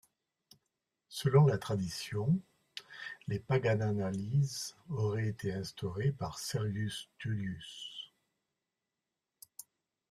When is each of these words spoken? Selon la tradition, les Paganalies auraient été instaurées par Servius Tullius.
Selon 1.09 1.45
la 1.45 1.59
tradition, 1.59 2.39
les 3.27 3.37
Paganalies 3.37 4.73
auraient 4.89 5.27
été 5.27 5.53
instaurées 5.53 6.11
par 6.11 6.39
Servius 6.39 7.07
Tullius. 7.19 8.11